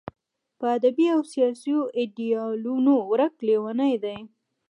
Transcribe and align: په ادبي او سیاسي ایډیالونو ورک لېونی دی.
په 0.57 0.65
ادبي 0.77 1.07
او 1.15 1.21
سیاسي 1.33 1.75
ایډیالونو 1.99 2.93
ورک 3.09 3.35
لېونی 3.47 3.93
دی. 4.03 4.17